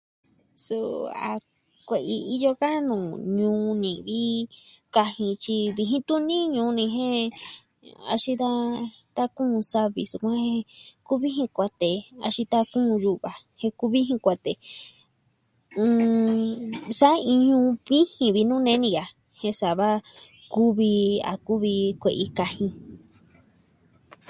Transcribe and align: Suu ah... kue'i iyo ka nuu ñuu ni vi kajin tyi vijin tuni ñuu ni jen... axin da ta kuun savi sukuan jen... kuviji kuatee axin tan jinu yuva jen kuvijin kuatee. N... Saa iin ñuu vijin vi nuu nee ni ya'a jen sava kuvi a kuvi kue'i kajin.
Suu 0.65 0.91
ah... 1.27 1.39
kue'i 1.87 2.17
iyo 2.35 2.51
ka 2.61 2.69
nuu 2.87 3.07
ñuu 3.37 3.65
ni 3.81 3.91
vi 4.07 4.19
kajin 4.95 5.33
tyi 5.43 5.57
vijin 5.75 6.03
tuni 6.07 6.37
ñuu 6.55 6.71
ni 6.77 6.83
jen... 6.95 7.25
axin 8.13 8.37
da 8.41 8.49
ta 9.15 9.23
kuun 9.35 9.53
savi 9.71 10.01
sukuan 10.11 10.41
jen... 10.47 10.63
kuviji 11.07 11.43
kuatee 11.55 11.97
axin 12.25 12.49
tan 12.51 12.63
jinu 12.71 12.93
yuva 13.03 13.31
jen 13.59 13.73
kuvijin 13.79 14.21
kuatee. 14.25 14.57
N... 15.79 15.99
Saa 16.99 17.15
iin 17.29 17.41
ñuu 17.47 17.65
vijin 17.87 18.33
vi 18.35 18.41
nuu 18.49 18.61
nee 18.65 18.77
ni 18.81 18.89
ya'a 18.97 19.13
jen 19.41 19.55
sava 19.61 19.89
kuvi 20.53 20.91
a 21.31 21.33
kuvi 21.47 21.73
kue'i 22.01 22.25
kajin. 22.37 22.71